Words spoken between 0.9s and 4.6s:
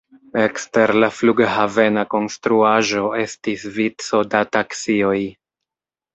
la flughavena konstruaĵo estis vico da